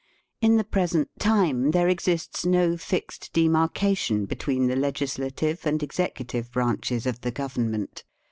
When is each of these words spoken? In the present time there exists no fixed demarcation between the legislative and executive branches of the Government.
In 0.41 0.57
the 0.57 0.63
present 0.63 1.09
time 1.19 1.69
there 1.69 1.87
exists 1.87 2.43
no 2.43 2.75
fixed 2.75 3.31
demarcation 3.33 4.25
between 4.25 4.65
the 4.65 4.75
legislative 4.75 5.63
and 5.63 5.83
executive 5.83 6.51
branches 6.51 7.05
of 7.05 7.21
the 7.21 7.29
Government. 7.29 8.03